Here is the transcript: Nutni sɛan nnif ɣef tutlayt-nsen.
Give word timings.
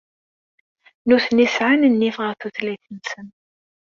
Nutni 1.07 1.47
sɛan 1.55 1.81
nnif 1.91 2.17
ɣef 2.21 2.35
tutlayt-nsen. 2.39 3.27